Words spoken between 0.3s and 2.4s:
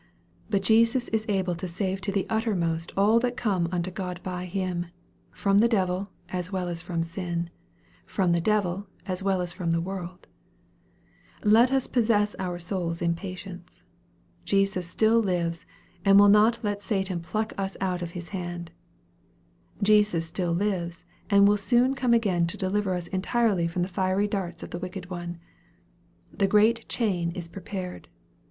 But Jesus is able to save to the